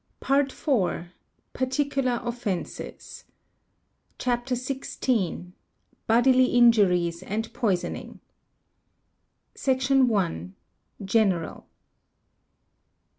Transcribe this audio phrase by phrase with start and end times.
[0.19, 3.25] PART IV.—PARTICULAR OFFENCES.
[4.17, 5.51] CHAPTER XVI.:
[6.07, 8.19] BODILY INJURIES AND POISONING.
[9.53, 11.67] Section i.—General.